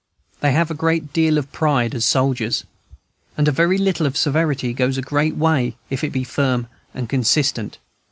They 0.39 0.51
have 0.53 0.71
a 0.71 0.73
great 0.73 1.13
deal 1.13 1.37
of 1.37 1.51
pride 1.51 1.93
as 1.93 2.05
soldiers, 2.05 2.63
and 3.37 3.47
a 3.47 3.51
very 3.51 3.77
little 3.77 4.07
of 4.07 4.17
severity 4.17 4.73
goes 4.73 4.97
a 4.97 5.01
great 5.03 5.35
way, 5.35 5.75
if 5.91 6.03
it 6.03 6.09
be 6.11 6.23
firm 6.23 6.65
and 6.95 7.07
consistent. 7.07 7.77